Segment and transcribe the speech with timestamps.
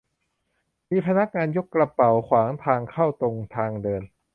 [0.91, 4.03] มีพนักงานยกกระเป๋าขวางทางเข้าตรงทางเดิน